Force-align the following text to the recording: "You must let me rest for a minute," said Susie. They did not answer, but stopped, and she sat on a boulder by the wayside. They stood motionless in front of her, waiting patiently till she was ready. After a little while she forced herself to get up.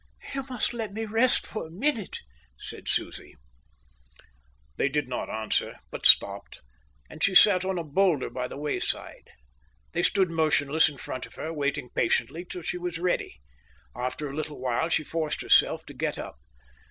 "You 0.33 0.41
must 0.49 0.73
let 0.73 0.93
me 0.93 1.05
rest 1.05 1.45
for 1.45 1.67
a 1.67 1.71
minute," 1.71 2.21
said 2.57 2.87
Susie. 2.87 3.35
They 4.77 4.89
did 4.89 5.07
not 5.07 5.29
answer, 5.29 5.77
but 5.91 6.07
stopped, 6.07 6.61
and 7.07 7.21
she 7.23 7.35
sat 7.35 7.63
on 7.63 7.77
a 7.77 7.83
boulder 7.83 8.31
by 8.31 8.47
the 8.47 8.57
wayside. 8.57 9.29
They 9.91 10.01
stood 10.01 10.31
motionless 10.31 10.89
in 10.89 10.97
front 10.97 11.27
of 11.27 11.35
her, 11.35 11.53
waiting 11.53 11.91
patiently 11.93 12.45
till 12.45 12.63
she 12.63 12.79
was 12.79 12.97
ready. 12.97 13.41
After 13.95 14.27
a 14.27 14.35
little 14.35 14.59
while 14.59 14.89
she 14.89 15.03
forced 15.03 15.41
herself 15.43 15.85
to 15.85 15.93
get 15.93 16.17
up. 16.17 16.37